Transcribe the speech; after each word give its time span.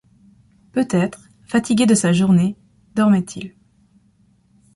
Peut-être, 0.71 1.29
fatigué 1.45 1.85
de 1.85 1.93
sa 1.93 2.11
journée, 2.11 2.55
dormait-il 2.95 3.53